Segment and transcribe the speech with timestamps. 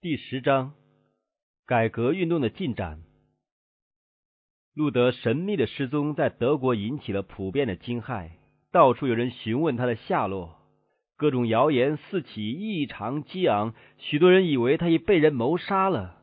[0.00, 0.74] 第十章，
[1.66, 3.02] 改革运动的进展。
[4.72, 8.28] 路德神秘的失踪在德国引起了普遍的惊骇，
[8.70, 10.54] 到处有人询问他的下落，
[11.16, 13.74] 各种谣言四起，异常激昂。
[13.96, 16.22] 许多人以为他已被人谋杀了。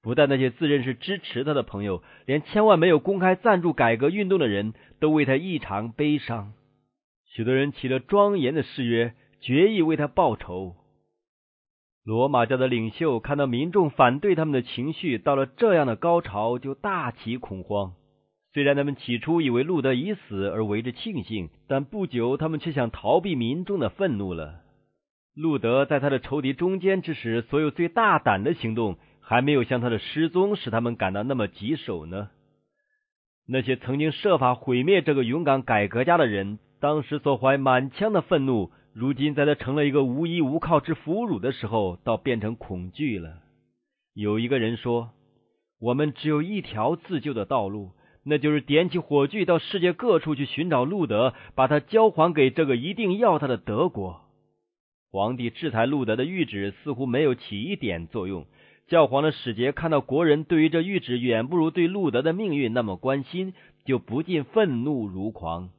[0.00, 6.54] 不但那些自认是支持他的朋友，连千万没有公开赞助改革运动的人都为他异常悲伤。
[7.26, 10.77] 许多人起了庄严的誓约，决意为他报仇。
[12.08, 17.92] 罗马教的领袖看到民众反对他们的情绪到了这样的高潮，就大起恐慌。
[18.54, 24.62] 虽然他们起初以为路德已死而为之庆幸，但不久他们却想逃避民众的愤怒了。
[25.34, 32.30] 路德在他的仇敌中间之时，所有最大胆的行动，还没有像他的失踪使他们感到那么棘手呢。
[33.46, 38.70] 那些曾经设法毁灭这个勇敢改革家的人，当时所怀满腔的愤怒。
[38.92, 43.42] 如今，在他成了一个无依无靠之俘虏的时候，倒变成恐惧了。
[44.14, 45.10] 有一个人说
[45.78, 47.92] ：“我们只有一条自救的道路，
[48.24, 54.22] 那就是点起火炬，到世界各处去寻找路德，把他交还给这个一定要他的德国。”
[55.12, 58.46] 皇帝制裁路德的谕旨似乎没有起一点作用。
[58.88, 65.70] 教皇的使节看到国人对于这谕旨远不如对路德的命运那么关心，就不禁愤怒如狂。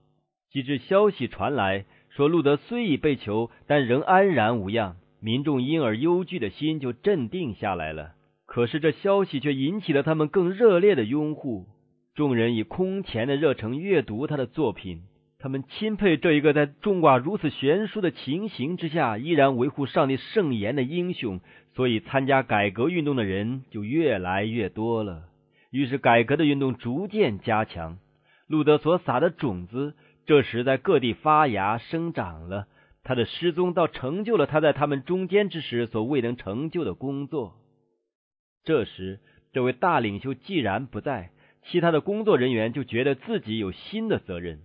[0.52, 1.85] 及至消息传来。
[2.09, 4.95] 说路德虽已被囚，但仍安然无恙。
[5.21, 8.11] 民众因而忧惧的心就镇定下来了。
[8.45, 11.67] 可是这消息却引起了他们更热烈的拥护。
[12.15, 15.03] 众人以空前的热诚阅读他的作品，
[15.37, 21.39] 他们钦佩这一个在众寡如此悬殊的情形之下，依然维护上帝圣言的英雄。
[21.75, 25.23] 所以参加改革运动的人就越来越多了。
[25.69, 27.97] 于是改革的运动逐渐加强。
[28.47, 29.93] 路德所撒的种子。
[30.30, 32.67] 这时，在各地发芽生长了。
[33.03, 37.55] 他的失踪，倒成就了他在他们中间之时所未能成就的工作。
[38.63, 39.21] 这时，
[39.53, 41.31] 这位大领袖既然不在，
[41.63, 44.59] 其他的工作人员就觉得自己有新的责任。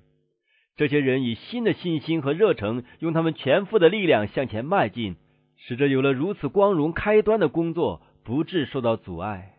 [0.77, 5.17] 这些人以新的信心和热诚，用他们全副的力量向前迈进，
[5.57, 9.55] 使这有了如此光荣开端的工作不致受到阻碍。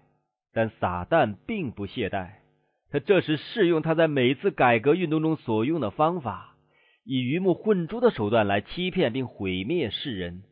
[0.54, 2.45] 但撒旦并不懈怠。
[2.92, 6.56] 他这时适用他在每次改革运动中所用的方法，
[7.04, 10.44] 以鱼目混珠的手段来欺骗并毁灭世人。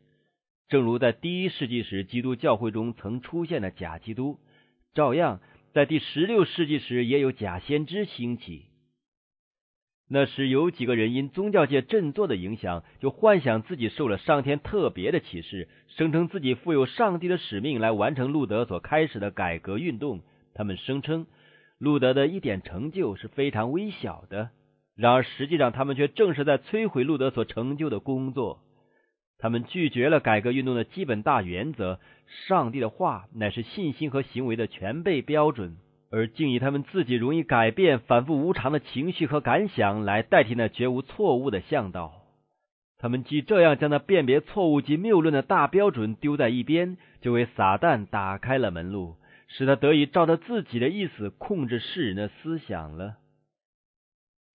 [0.68, 4.38] 正如在第一世纪时基督教会中曾出现的假基督，
[4.94, 5.40] 照样
[5.72, 8.66] 在第十六世纪时也有假先知兴起。
[10.10, 20.20] 那时有几个人因宗教界振作的影响，就幻想自己受了上天特别的启示，声称自己负有上帝的使命来完成路德所开始的改革运动。
[20.52, 21.26] 他们声称。
[21.84, 24.50] 路德的一点成就是非常微小的，
[24.96, 28.58] 然而实际上他们却正是在摧毁路德所成就的工作。
[29.38, 32.00] 他们拒绝了改革运动的基本大原则：
[32.48, 35.76] 上帝的话乃是信心和行为的全备标准，
[36.10, 42.14] 而竟以他们自己容易改变、反复无常的情绪和感想来代替那绝无错误的向导。
[42.96, 49.16] 他们既这样将那辨别错误及谬论的大标准丢在一边，就为撒旦打开了门路。
[49.56, 53.16] 使他得以照着自己的意思控制世人的思想了。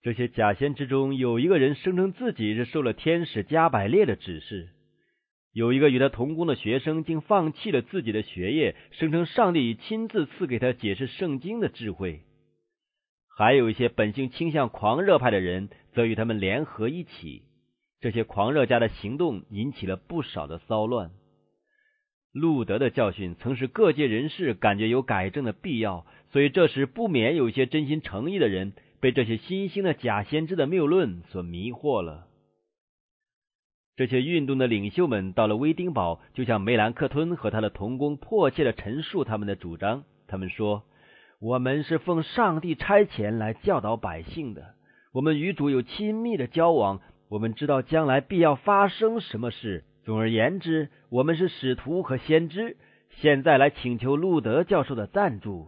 [0.02, 4.70] 这些假先之中有一个人声称自己是受了天使加百列的指示，
[5.54, 12.22] 有一个与他同工的学生竟放弃了自己的学业，声称上帝亲自赐给他解释圣经的智慧。
[13.38, 17.44] 还有一些本性倾向狂热派的人，则与他们联合一起。
[18.02, 21.12] 这些狂热家的行动引起了不少的骚乱。
[22.32, 32.28] 路德的教训曾使各界人士感觉有改正的必要，所以这时不免有一些真心诚意的人被这些新兴的假先知的谬论所迷惑了。
[33.96, 40.04] 这些运动的领袖们到了威丁堡，就向梅兰克吞和他的同工迫切的陈述他们的主张。
[40.28, 40.84] 他们说
[41.42, 44.76] ：“我们是奉上帝差遣来教导百姓的，
[45.12, 52.78] 我们与主有亲密的交往，我们知道将来必要发生什么事。”总而言之，我们是使徒和先知，
[53.12, 55.68] 现在来请求路德教授的赞助。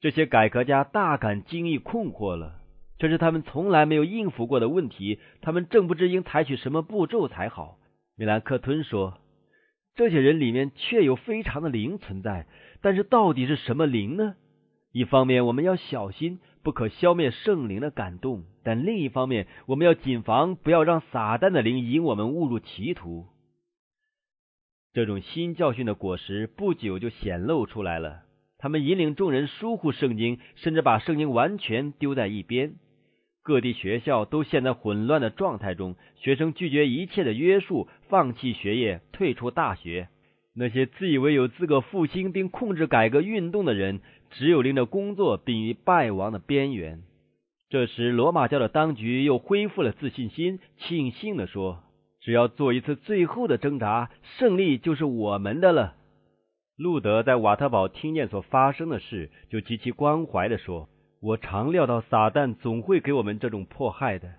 [0.00, 2.58] 这些改革家大感惊异困惑了，
[2.98, 7.78] 这是他们从来没有应付过的问题，他们正不知应采取什么步骤才好。
[8.16, 9.20] 米兰克吞说
[9.94, 12.48] ：“这些人里面确有非常的灵存在，
[12.80, 14.34] 但是到底是什么灵呢？
[14.90, 23.26] 一方面，我们要小心。”不可消灭圣灵的感动，但另一方面，我们要谨防，不要让撒旦的灵引我们误入歧途。
[24.92, 28.22] 这种新教训的果实不久就显露出来了。
[28.58, 32.74] 他们引领众人疏忽圣经，甚至把圣经完全丢在一边。
[33.44, 40.08] 各地学校都陷在混乱的状态中，学生拒绝一切的约束，放弃学业，退出大学。
[40.58, 44.00] 那些自以为有资格复兴并控制改革运动的人，
[44.30, 47.02] 只有令着工作濒于败亡的边缘。
[47.68, 51.82] 这时，罗马教的当局又恢复了自信心，庆幸的说
[52.22, 55.94] ：“只要做一次最后的挣扎，胜利就是我们的了。”
[56.78, 60.88] 路德在瓦特堡听见所发生的事，就极其关怀的说
[61.20, 64.34] ：“我常料到撒旦总会给我们这种迫害的。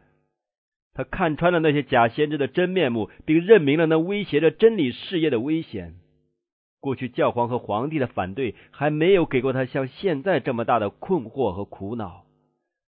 [0.93, 5.95] 他看穿了那些假先知的真面目，并认明了那威胁着真理事业的危险。
[6.79, 12.23] 过去教皇和皇帝的反对，还没有给过他像现在这么大的困惑和苦恼。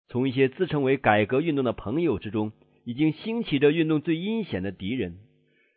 [0.07, 2.51] 从一些自称为改革运动的朋友之中，
[2.85, 5.17] 已经兴起着运动最阴险的敌人。”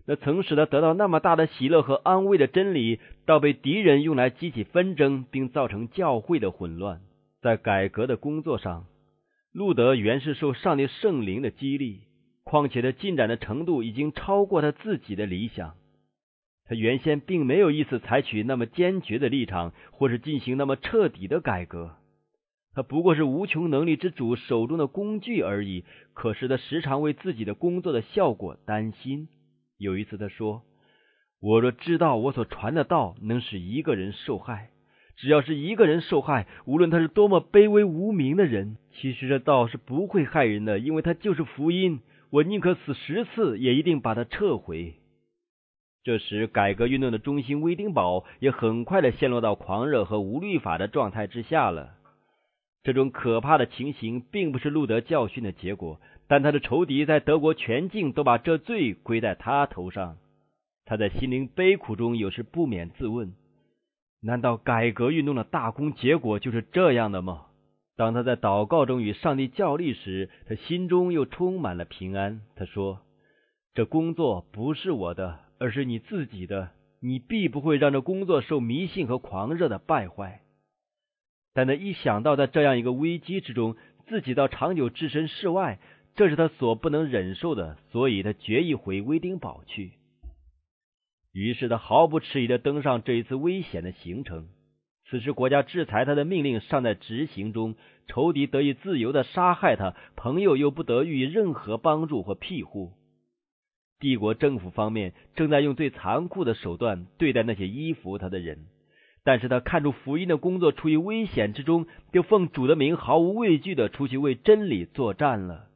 [0.09, 7.01] 那曾使他得到那么大的喜乐和安慰的真理，倒被敌人用来激起纷争，并造成教会的混乱。
[7.43, 8.85] 在改革的工作上，
[9.53, 12.03] 路德原是受上帝圣灵的激励，
[12.45, 15.75] 况且他进展的程度已经超过他自己的理想。
[16.69, 21.95] 他原先并没有意思采取那么坚决的立场，或是进行那么彻底的改革。
[22.75, 25.85] 他不过是无穷能力之主手中的工具而已。
[26.13, 29.29] 可是他时常为自己的工作的效果担心。
[29.79, 30.63] 有一次，他说
[31.41, 34.71] ：“我若知道我所传的道能使一个人受害，
[35.17, 42.01] 只要是一个人受害，无论他是多么卑微无名的人，其实这道是不会害人的，因为他就是福音。
[42.31, 44.97] 我宁可死十次，也一定把它撤回。”
[46.07, 51.95] 这时，改革运动的中心威丁堡也很快的陷落到狂热和无律法的状态之下了。
[52.85, 56.01] 这种可怕的情形，并不是路德教训的结果。
[56.29, 60.19] 但他的仇敌在德国全境都把这罪归在他头上，
[60.85, 63.35] 他在心灵悲苦中有时不免自问：
[64.23, 67.47] 难道改革运动的大功结果就是这样的吗？
[67.97, 72.43] 当他在祷告中与上帝较力时，他心中又充满了平安。
[72.55, 73.01] 他说
[73.75, 76.71] ：“这工作不是我的，而是你自己的。
[77.01, 80.41] 你必不会让这工作受迷信和狂热的败坏。”
[81.55, 83.77] 但他一想到在这样一个危机之中，
[84.09, 85.79] 自己到长久置身事外。
[86.15, 89.93] 这是他所不能忍受的，所以他决意回威丁堡去。
[91.33, 94.49] 于是他毫不迟疑的登上这一次危险的行程。
[95.09, 97.75] 此时国家制裁他的命令尚在执行中，
[98.09, 102.93] 仇敌得以自由的杀害他，朋友又不得予以任何帮助或庇护。
[103.99, 108.67] 帝国政府方面正在用最残酷的手段对待那些依附他的人，
[109.25, 115.69] 但是他看出福音的工作处于危险之中，就奉主的名毫无畏惧的出去为真理作战了。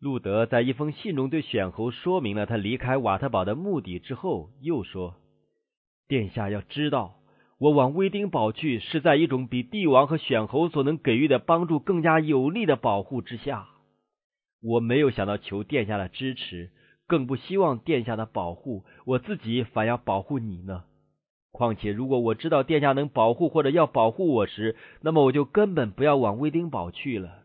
[0.00, 5.16] 路德在一封信中对选侯说明了他离开瓦特堡的目的之后，又说
[6.06, 7.16] ：“殿下要知道，
[7.58, 13.66] 我往威丁堡去是在一种比帝王和选侯所能给予的帮助更加有力的保护之下。
[14.62, 16.70] 我没有想到求殿下的支持，
[17.08, 20.84] 更不希望殿下的保护，我自己反要保护你呢。
[21.50, 27.42] 况且，如果我知道殿下能保护或者要保护我时，那么我就根本不要往威丁堡去了。”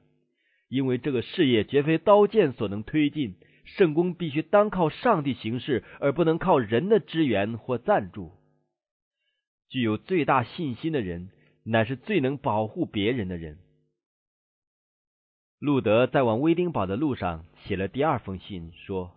[0.69, 8.31] 因为这个事业绝非刀剑所能推进，圣功必须单靠上帝行事，而不能靠人的支援或赞助。
[9.69, 11.29] 具有最大信心的人，
[11.63, 13.59] 乃是最能保护别人的人。
[15.59, 19.11] 路德在往威丁堡的路上写了第二封信，说：“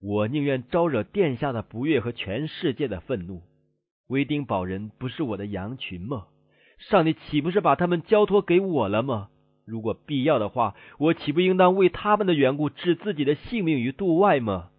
[0.00, 3.42] 我宁愿招惹殿下的不悦和全世界的愤怒。
[4.08, 6.26] 威丁堡人不是我的羊群吗？
[6.78, 9.28] 上帝岂不是把他们交托给我了吗？”
[9.66, 14.70] 如果必要的话，我岂不应当为他们的缘故置自己的性命于度外吗？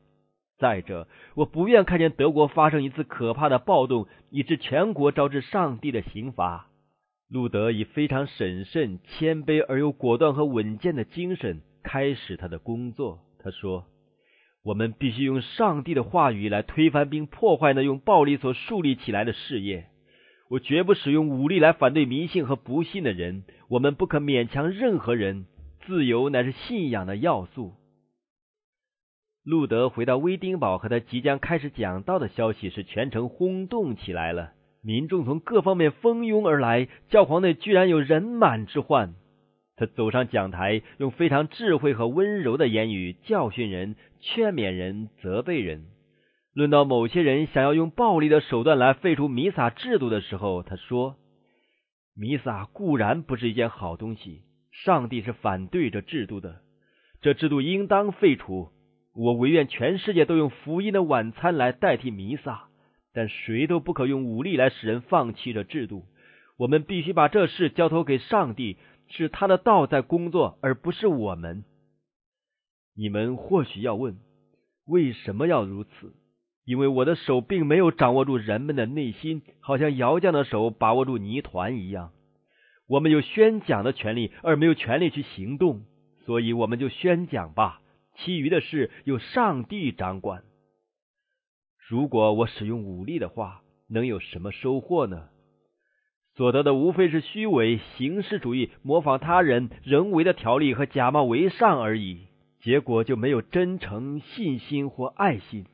[0.57, 6.67] 再者，我不愿看见德国发生一次可怕的暴动，以致全国招致上帝的刑罚。
[7.29, 13.19] 路德以非常审慎、谦卑而又果断和稳健的精神开始他的工作。
[13.41, 13.85] 他说
[14.63, 19.87] ：“我们必须用上帝的话语来推翻并破坏那用暴力所树立起来的事业。”
[20.51, 23.45] 我绝不使用武力来反对迷信和不信的人。
[23.69, 25.45] 我们不可勉强任何人。
[25.85, 27.73] 自由乃是信仰的要素。
[29.43, 34.51] 路德回到威丁堡和他即将开始讲道的消息，使全城轰动起来了。
[34.83, 39.15] 民众从各方面蜂拥而来，教皇内居然有人满之患。
[39.81, 45.85] 他走上讲台，用非常智慧和温柔的言语教训人、劝勉人、责备人。
[46.53, 51.15] 论到某些人想要用暴力的手段来废除弥撒制度的时候，他说
[52.15, 56.59] ：“弥撒固然不是一件好东西，上帝是反对这制度的。
[57.23, 58.69] 这制度应当废除。
[59.15, 62.65] 我唯愿全世界都用福音的晚餐来代替弥撒，
[63.15, 66.05] 但谁都不可用武力来使人放弃这制度。
[66.59, 68.77] 我们必须把这事交托给上帝，
[69.11, 71.63] 是他的道在工作，而不是我们。
[72.95, 74.17] 你们或许要问，
[74.85, 76.15] 为什么要如此？”
[76.63, 82.11] 因为我的手并没有掌握住人们的内心，好像窑匠的手把握住泥团一样。
[82.87, 85.85] 我们有宣讲的权利，而没有权利去行动，
[86.23, 87.81] 所以我们就宣讲吧。
[88.15, 90.43] 其余的事由上帝掌管。
[91.89, 95.29] 如果我使用武力的话，能有什么收获呢？
[96.35, 102.27] 所得的无非是虚伪、形式主义、模仿他人、人为的条例和假冒为善而已。
[102.61, 105.65] 结果就没有真诚、信心或爱心。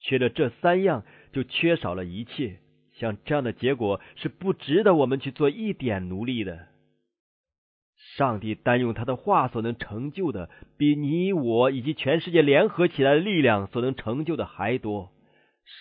[0.00, 2.58] 缺了这三样，就缺少了一切。
[2.92, 6.66] 像这样的结果是不值得我们去做一点努力的。
[8.16, 15.10] 上帝单用他的话所能成就的，比你我以及全世界联合起来的力量所能成就的还多。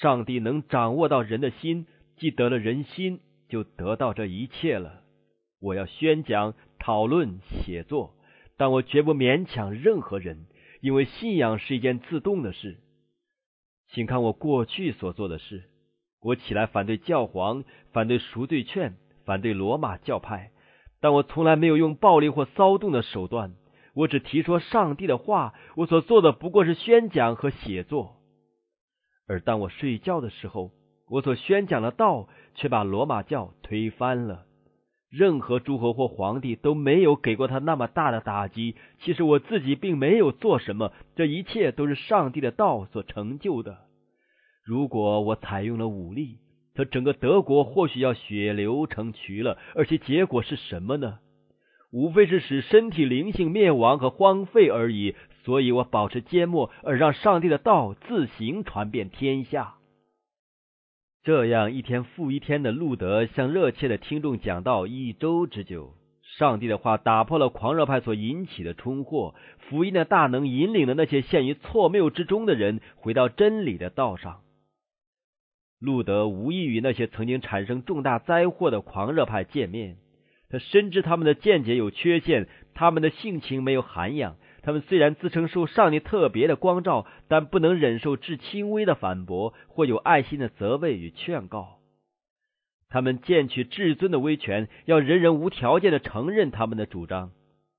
[0.01, 3.19] 上帝能掌握到人的心，既得了人心，
[3.53, 5.03] 就得到这一切了。
[5.61, 8.15] 我要宣讲、讨论、写作，
[8.57, 10.47] 但我绝不勉强任何人，
[10.81, 12.79] 因为信仰是一件自动的事。
[13.89, 15.65] 请看我过去所做的事：
[16.19, 20.49] 我起来反对教皇，反对赎罪券，反对罗马教派，
[20.99, 23.53] 但我从来没有用暴力或骚动的手段。
[23.93, 28.15] 我只提说上帝的话，我所做的不过是宣讲和写作。
[29.27, 30.71] 而当我睡觉的时候，
[31.09, 34.45] 我所宣讲的道却把罗马教推翻了。
[35.09, 38.75] 任何诸侯或皇帝都没有给过他那么大的打击。
[38.99, 43.77] 其实我自己并没有做什么，这一切都是上帝的道所成就的。
[44.65, 46.39] 如果我采用了武力，
[46.73, 49.59] 则整个德国或许要血流成渠了。
[49.75, 51.19] 而且结果是什么呢？
[51.91, 55.15] 无非是使身体灵性灭亡和荒废而已。
[55.43, 59.75] 所以我保持缄默，而让上帝的道自行传遍天下。
[61.23, 65.93] 这样一天复一天的，路德向热切的听众讲道一周之久。
[66.37, 74.41] 上帝的话打破了狂热派所引起的冲惑，福音的大能引领了那些陷于错谬之中的人回到真理的道上。
[75.79, 79.95] 路德无异于那些曾经产生重大灾祸的狂热派见面，
[80.49, 84.35] 他深知他们的见解有缺陷，他们的性情没有涵养。
[84.63, 91.79] 他们虽然自称受上帝特别的光照，但不能忍受至轻微的反驳或有爱心的责备与劝告。
[92.89, 97.31] 他们见取至尊的威权，要人人无条件的承认他们的主张。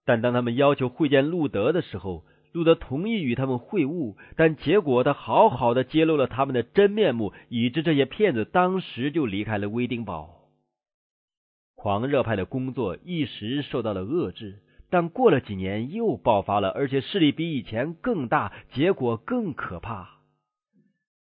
[0.04, 10.50] 但当他们要求会见路德的时候，路德同意与他们会晤，但结果他好好的揭露了他们的真面目，以致这些骗子当时就离开了威丁堡。
[11.76, 14.60] 狂热派的工作一时受到了遏制。
[14.90, 20.20] 但过了几年，又爆发了，而且势力比以前更大，结果更可怕。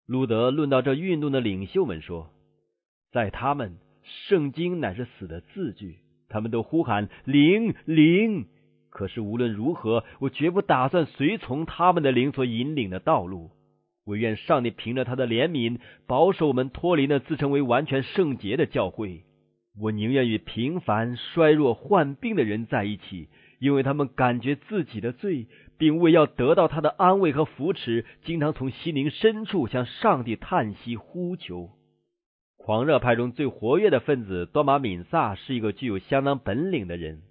[0.07, 2.31] 路德论到这运动的领袖们说，
[3.13, 3.77] 在他们，
[4.29, 5.99] 圣经乃是死的字句，
[6.31, 8.47] 他们都呼喊灵灵。
[8.91, 13.51] 可是无论如何，我绝不打算随从他们的灵所引领的道路。
[14.07, 19.25] 我愿上帝凭着他的怜悯，保守我们脱离那自称为完全圣洁的教会。
[19.79, 23.29] 我宁愿与平凡、衰弱、患病的人在一起。
[23.59, 25.47] 因为他们感觉自己的罪，
[25.79, 31.71] 并为要得到他的安慰和扶持，经常从心灵深处向上帝叹息呼求。
[32.57, 37.23] 狂热派中最活跃的分子多马敏萨是一个具有相当本领的人。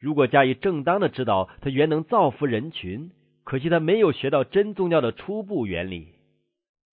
[0.00, 3.10] 如果加以正当的指导，他原能造福人群。
[3.44, 6.08] 可惜他没有学到真宗教的初步原理。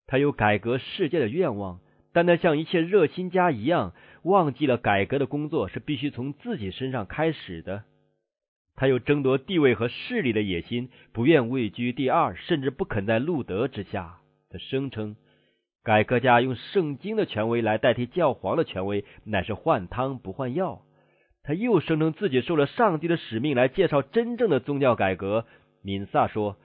[0.08, 1.80] 他有改革世界的愿望，
[2.14, 3.94] 但他像一切热心家一样，
[4.24, 7.84] 忘记了改革的工作是必须从自己身上开始的。
[8.78, 14.20] 他有争夺地位和势力的野心，不愿位居第二，甚至不肯在路德之下。
[14.52, 15.16] 他声称，
[15.84, 20.84] 改革家用圣经的权威来代替教皇的权威，乃是换汤不换药。
[21.42, 25.46] 他又声称自己受了上帝的使命来介绍真正的宗教改革。
[25.82, 26.58] 敏萨说，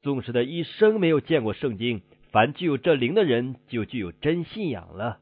[0.00, 2.00] 纵使他一生没有见过圣经，
[2.32, 5.18] 凡具有这灵的人就具有真信仰了。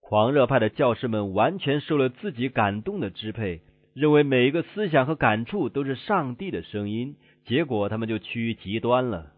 [0.00, 3.62] 狂热派的教师们完全受了自己感动的支配。
[3.94, 9.32] 认为每一个思想和感触都是上帝的声音，结果他们就趋于极端了。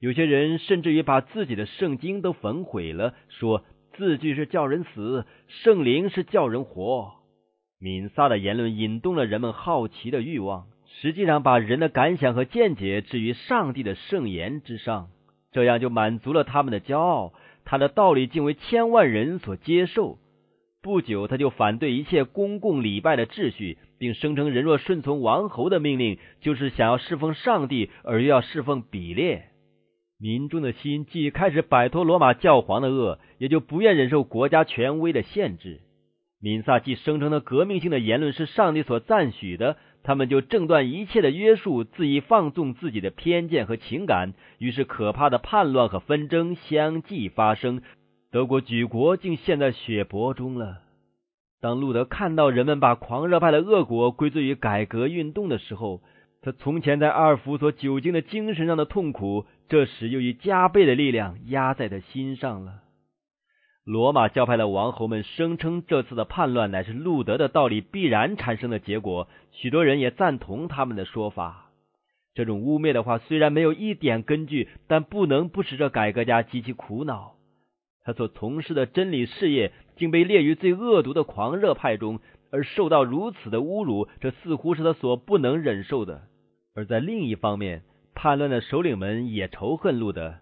[0.00, 3.64] 有些人甚至于把自己的圣经都焚毁了，说
[3.96, 7.14] 字句是叫人死，圣灵是叫人活。
[7.80, 10.66] 敏萨的言论引动了人们好奇的欲望，
[11.00, 15.08] 实际上把人的感想和见解置于上帝的圣言之上，
[15.52, 17.34] 这样就满足了他们的骄傲。
[17.64, 20.18] 他的道理竟为千万人所接受。
[20.80, 29.46] 不久，他就反对一切公共礼拜的秩序，并声称人若顺从王侯的命令，就是想要侍奉上帝，而又要侍奉比列。
[30.20, 35.80] 民众的心既开始摆脱罗马教皇的恶，也就不愿忍受国家权威的限制。
[36.40, 47.82] 敏萨既声称的革命性的言论是上帝所赞许的，他们就挣断一切的约束，恣意放纵自己的偏见和情感，于是可怕的叛乱和纷争相继发生，
[48.30, 50.82] 德国举国竟陷在血泊中了。
[51.60, 56.02] 当路德看到人们把狂热派的恶果归罪于改革运动的时候，
[56.42, 62.82] 他从前在阿尔弗所久经的精神上的痛苦，这时又以加倍的力量压在他心上了。
[63.82, 71.70] 罗马教派的王侯们声称，这次的叛乱乃是路德的道理必然产生的结果，许多人也赞同他们的说法。
[72.34, 77.37] 这种污蔑的话虽然没有一点根据，但不能不使这改革家极其苦恼。
[78.08, 86.22] 他所从事的真理事业竟被列于最恶毒的狂热派中，而受到如此的侮辱，这似乎是他所不能忍受的。
[86.74, 87.82] 而在另一方面，
[88.14, 90.36] 叛乱的首领们也仇恨路德，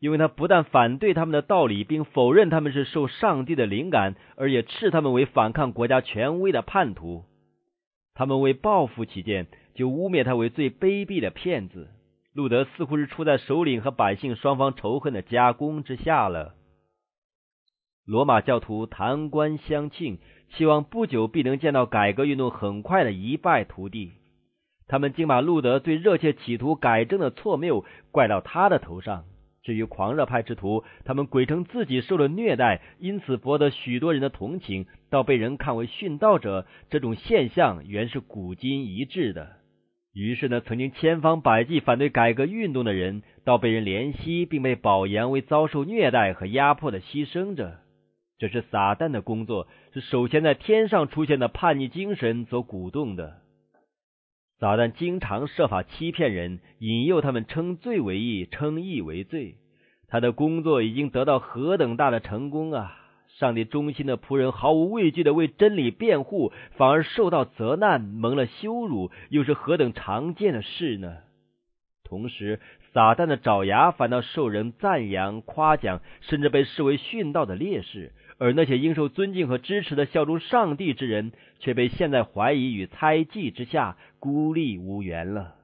[0.00, 7.24] 因为他不但反对他们的道理，并否认他们是受上帝的灵感，而也斥他们为反抗国家权威的叛徒。
[8.14, 11.90] 他们为报复起见，就污蔑他为最卑鄙的骗子。
[12.32, 16.54] 路德似乎是处在首领和百姓双方仇恨的加工之下了。
[18.06, 20.18] 罗马教徒弹冠相庆，
[20.50, 24.12] 希望不久必能见到改革运动很快的一败涂地。
[24.86, 29.24] 他们竟把路德最热切企图改正的错谬怪到他的头上。
[29.62, 36.66] 至于狂热派之徒，他们鬼称自己受了虐待，因此博得许多人的同情，倒被人看为殉道者。
[36.90, 39.52] 这种现象原是古今一致的。
[40.12, 47.78] 于是呢，曾经千方百计反对改革运动的人，倒被人怜惜，并被保扬为遭受虐待和压迫的牺牲者。
[48.38, 53.38] 这是撒旦的工作，是首先在天上出现的叛逆精神所鼓动的。
[54.58, 59.56] 撒旦经常设法欺骗人，引诱他们称罪为义，称义为罪。
[60.08, 62.96] 他的工作已经得到何等大的成功啊！
[63.38, 71.18] 上帝忠心的仆人毫无畏惧的为真理辩护，反而受到责难，蒙了羞辱，又是何等常见的事呢？
[72.04, 72.60] 同时，
[72.92, 78.12] 撒旦的爪牙反倒受人赞扬、夸奖，甚至被视为殉道的烈士。
[78.44, 85.54] 而那些应受尊敬和支持的效忠上帝之人，却被陷在怀疑与猜忌之下，孤立无援了。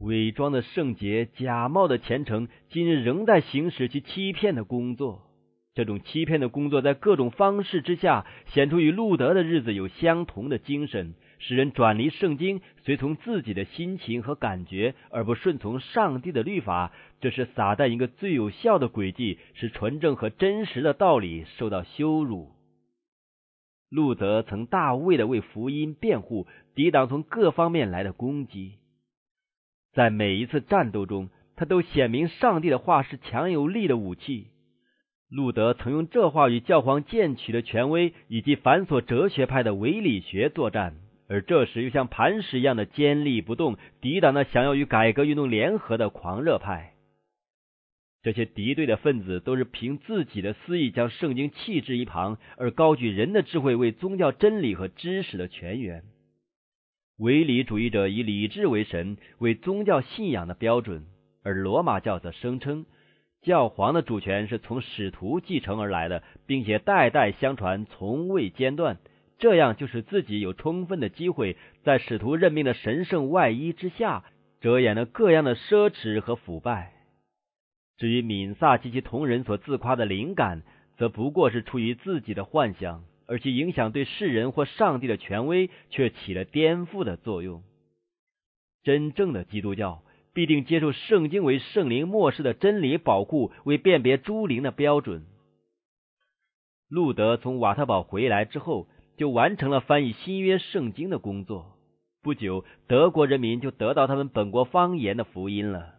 [0.00, 5.22] 伪装的圣洁，假冒的虔诚，今日仍在行使其欺骗的工作。
[5.72, 11.14] 这种欺骗的工作，在各种方式之下，显出与路德的日子有相同的精神。
[11.38, 22.52] 使人转离圣经，随从自己的心情和感觉，而不顺从上帝的律法，这是撒旦一个最有效的诡计，使纯正和真实的道理受到羞辱。
[23.90, 28.72] 路德曾大为的为福音辩护，抵挡从各方面来的攻击。
[29.92, 34.48] 在每一次战斗中，他都显明上帝的话是强有力的武器。
[35.28, 40.96] 路德曾用这话与教皇荐取的权威以及繁琐哲学派的伪理学作战。
[41.28, 46.92] 而这时又像磐石一样的坚立不动，抵挡那想要与改革运动联合的狂热派。
[48.22, 56.04] 这些敌对的分子都是凭自己的私意将圣经弃置一旁，而高举人的智慧为宗教真理和知识的泉源。
[57.18, 61.02] 唯理主义者以理智为神，为宗教信仰的标准；
[61.42, 62.86] 而罗马教则声称，
[63.42, 68.98] 教皇的主权是从使徒继承而来的，并且代代相传，从未间断。
[69.44, 74.24] 这样就使自己有充分的机会，在使徒任命的神圣外衣之下，
[74.62, 76.94] 遮掩了各样的奢侈和腐败。
[77.98, 80.62] 至于敏萨及其同仁所自夸的灵感，
[80.96, 87.62] 则不过是出于自己的幻想，而其影响对世人或上帝的权威却起了颠覆的作用。
[88.82, 90.00] 真正的基督教
[90.32, 95.26] 必定接受圣经为圣灵末世的真理保护，为辨别诸灵的标准。
[96.88, 98.88] 路德从瓦特堡回来之后。
[99.16, 101.76] 就完成了翻译新约圣经的工作。
[102.22, 105.94] 不久，德国人民就得到他们本国方言的福音了。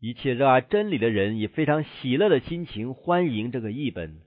[0.00, 4.20] 一切热爱真理的人以非常喜乐的心情欢迎这个译本，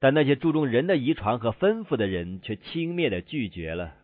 [0.00, 3.94] 但那些注重人的遗传和吩咐的人却轻蔑的拒绝了。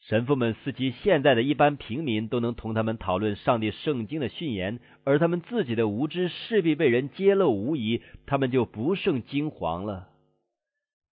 [0.00, 10.10] 神父们似其现在的一般平民都能同他们讨论上帝圣经的训言，而他们自己的无知势必被人揭露无疑，他们就不胜惊惶了。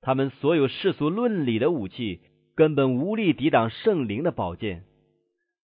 [0.02, 2.20] 他们所有世俗论理的武器，
[2.54, 4.84] 根本无力抵挡圣灵的宝剑。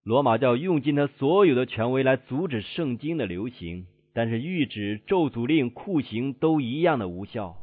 [0.04, 7.56] 罗马教用尽他所有的权威来阻止圣经的流行，但是谕旨、咒诅令、酷刑都一样的无效。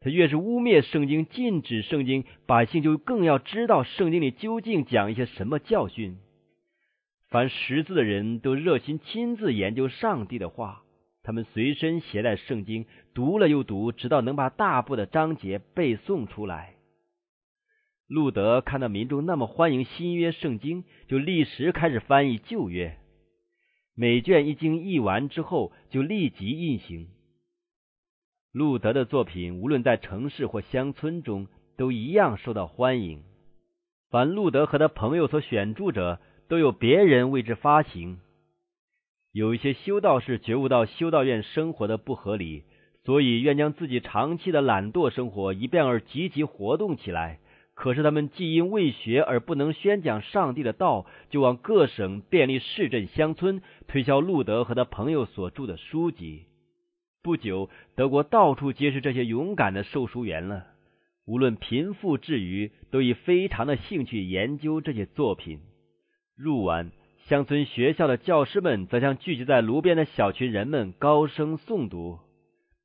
[0.00, 6.18] 他越是污蔑圣经、禁止圣经，百姓就更要知道圣经里究竟讲一些什么教训。
[7.30, 10.82] 凡识字的人都热心亲自研究上帝的话。
[11.26, 16.74] 他们随身携带圣经，读了又读，直到能把大部的章节背诵出来。
[18.06, 22.96] 路德看到民众那么欢迎新约圣经，就立时开始翻译旧约。
[23.96, 27.08] 每卷一经译完之后，就立即印行。
[28.52, 33.24] 路德的作品无论在城市或乡村中，都一样受到欢迎。
[34.10, 38.20] 凡路德和他朋友所选著者，都有别人为之发行。
[39.36, 42.62] 有一些修道士觉悟到修道院生活的不合理，
[43.04, 47.38] 所以愿将自己长期的懒惰生活一变而积极活动起来。
[47.74, 56.44] 可是他们既因未学而不能宣讲上帝的道，就往各省便利市镇乡村推销路德和他朋友所著的书籍。
[57.22, 60.64] 不久，德国到处皆是这些勇敢的售书员了。
[61.26, 65.60] 无论贫富至愚，都以非常的兴趣研究这些作品。
[66.34, 66.90] 入晚。
[67.28, 72.20] 乡村学校的教师们则像聚集在炉边的小群人们高声诵读。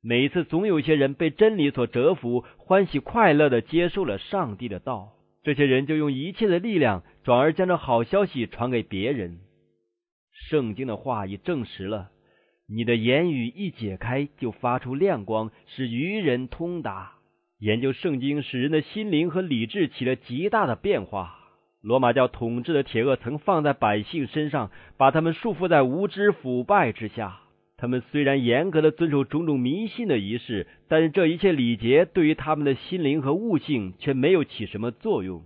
[0.02, 5.12] 每一次，总有一些人被真理所折服，欢喜快乐的接受了上帝的道。
[5.44, 9.38] 这些人就用一切的力量，转而将这好消息传给别人。
[10.50, 12.10] 圣经的话已证实了：
[12.68, 17.12] 你的言语一解开，就发出亮光，使愚人通达。
[17.60, 21.38] 研究圣经，使人的心灵和理智起了极大的变化。
[21.82, 27.40] 罗马教统治的铁恶曾放在百姓身上，把他们束缚在无知腐败之下。
[27.76, 35.42] 他们虽然严格的遵守种种迷信的仪式，但是这一切礼节对于他们的心灵和悟性却没有起什么作用。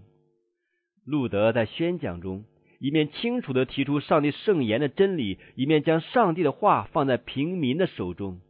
[1.07, 2.45] 路德在宣讲中，
[2.81, 8.41] 一面清楚的提出上帝圣言的真理，一面将上帝的话放在平民的手中。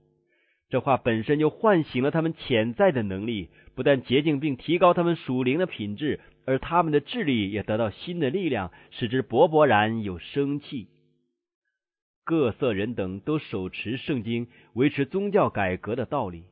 [0.68, 6.18] 这话本身就唤醒了他们潜在的能力，不但洁净并提高他们属灵的品质。
[6.46, 10.88] 而他们的智力也得到新的力量，使之勃勃然有生气。
[12.24, 16.44] 各色人等都手持圣经，维持宗教改革的道理。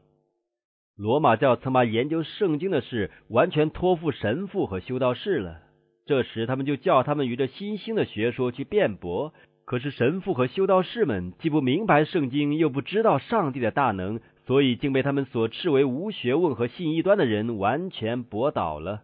[0.96, 5.60] 罗马教曾把研究圣经的事完全托付神父和修道士了。
[6.06, 9.32] 这时，他们就叫他们与这新兴的学说去辩驳。
[9.64, 19.02] 可是，神父和修道士们既不明白圣经，又不知道上帝的大能，所以竟被他们所斥为无学问和信异端的人完全驳倒了。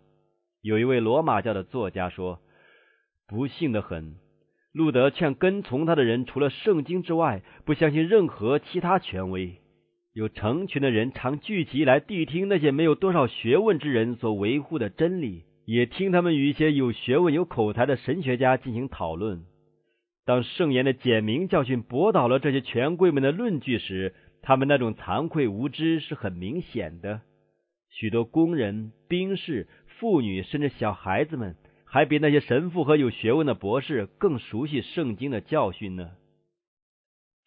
[0.63, 2.39] 有一位罗马教的作家说
[3.27, 4.17] ：“不幸的很，
[4.73, 9.57] 路德劝跟从他的人，除了圣经之外，不相信任何其他权威。
[10.13, 19.45] 有成群的人常聚集来谛听那些没有多少学问之人所维护的真理，也听他们与一些有学问、有口才的神学家进行讨论。
[20.27, 27.23] 当圣言的简明教训驳倒了这些权贵们的论据时，他们那种惭愧无知是很明显的。
[27.89, 29.67] 许多工人、兵士。”
[30.01, 36.13] 妇女甚至小孩子们，还比那些神父和有学问的博士更熟悉圣经的教训呢。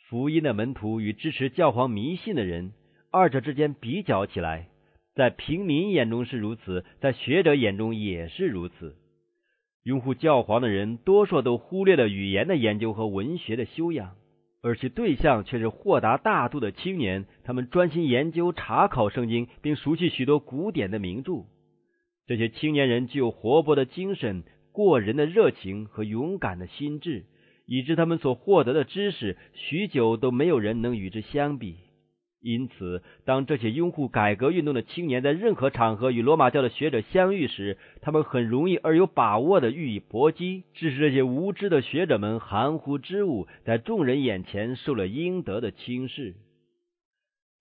[0.08, 2.74] 福音的门徒与支持教皇迷信的人，
[3.10, 4.68] 二者之间比较起来，
[5.16, 8.96] 在平民眼中是如此，在学者眼中也是如此。
[9.82, 14.13] 拥护教皇的人，多数都忽略了语言的研究和文学的修养，
[14.62, 17.26] 而其对象却是豁达大度的青年。
[17.44, 21.46] 他们专心研究查考圣经，并熟悉许多古典的名著。
[22.26, 27.26] 这些青年人具有活泼的精神、过人的热情和勇敢的心智，
[27.66, 31.76] 以致他们所获得的知识，许久都没有人能与之相比。
[32.42, 46.36] 因此，当这些拥护改革运动的青年在任何场合与罗马教的学者相遇时，他们很容易而有把握的予以搏击，致使这些无知的学者们含糊之物，在众人眼前受了应得的轻视。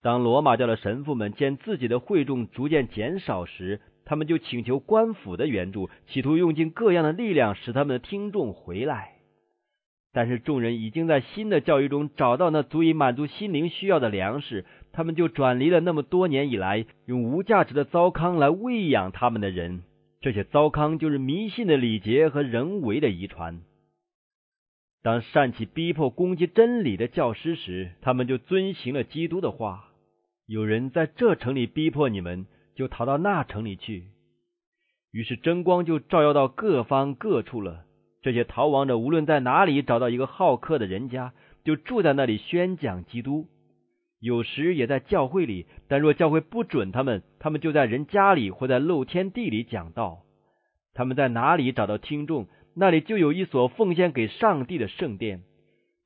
[0.03, 9.12] 当罗马教的神父们见自己的会众逐渐减少时，他们就请求官府的援助，企图用尽各样的力量使他们的听众回来。
[10.14, 19.82] 但是众人已经在新的教育中找到那足以满足心灵需要的粮食，他们就转离了那么多年以来用无价值的糟糠来喂养他们的人。
[20.20, 23.62] 这些糟糠就是迷信的礼节和人为的遗传。
[25.02, 29.88] 当善起逼迫、攻击真理的教师时，他们就遵行了基督的话
[30.46, 34.04] ：“有人在这城里逼迫你们。”就逃到那城里去，
[35.12, 37.85] 于是真光就照耀到各方各处了。
[38.22, 41.32] 这些逃亡者无论在哪里找到一个好客的人家，
[41.64, 43.46] 就住在那里宣讲基督。
[44.20, 50.22] 有时也在教会里，但若教会不准他们，他们就在人家里或在露天地里讲道。
[50.94, 55.42] 他们在哪里找到听众，那里就有一所奉献给上帝的圣殿。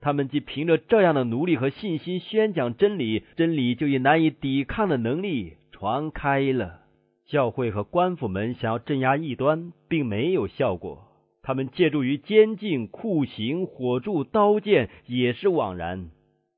[0.01, 5.57] 他们既凭着这样的努力和信心宣讲真理，真理就以难以抵抗的能力。
[5.79, 6.81] 传开了，
[7.27, 11.03] 教会和官府们想要镇压异端，并没有效果。
[11.43, 16.09] 他们借助于监禁、酷刑、火柱、刀剑，也是枉然。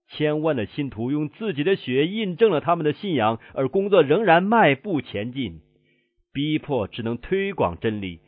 [0.09, 5.63] 千万的信徒用自己的血印证了他们的信仰，而工作仍然迈步前进。
[6.33, 8.21] 逼迫只能推广真理。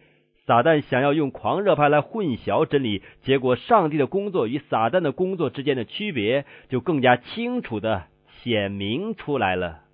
[0.45, 8.07] 撒旦想要用狂热派来混淆真理，结果上帝的工作与撒旦的工作之间的区别就更加清楚的
[8.43, 9.85] 显明出来了。